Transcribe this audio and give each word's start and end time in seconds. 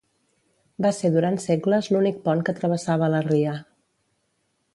Va 0.85 0.91
ser 0.99 1.11
durant 1.15 1.37
segles 1.45 1.91
l'únic 1.97 2.17
pont 2.25 2.43
que 2.49 2.57
travessava 2.61 3.11
la 3.19 3.21
ria. 3.31 3.55